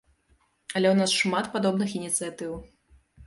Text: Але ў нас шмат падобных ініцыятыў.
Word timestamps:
Але 0.75 0.87
ў 0.91 0.95
нас 1.01 1.11
шмат 1.19 1.49
падобных 1.55 1.89
ініцыятыў. 1.99 2.57